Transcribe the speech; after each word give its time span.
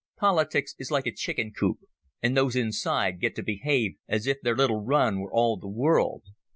Politics 0.17 0.73
is 0.79 0.89
like 0.89 1.05
a 1.05 1.11
chicken 1.13 1.51
coop, 1.53 1.77
and 2.23 2.35
those 2.35 2.55
inside 2.55 3.19
get 3.19 3.35
to 3.35 3.43
behave 3.43 3.97
as 4.07 4.25
if 4.25 4.41
their 4.41 4.55
little 4.55 4.81
run 4.83 5.19
were 5.19 5.31
all 5.31 5.57
the 5.57 5.67
world. 5.67 6.23